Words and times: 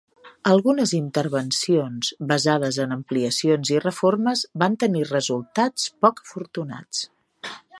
Algunes 0.51 0.91
intervencions, 0.99 2.09
basades 2.31 2.79
en 2.85 2.95
ampliacions 2.95 3.73
i 3.75 3.83
reformes, 3.83 4.43
van 4.65 4.79
tenir 4.85 5.07
resultats 5.11 5.85
poc 6.07 6.25
afortunats. 6.25 7.05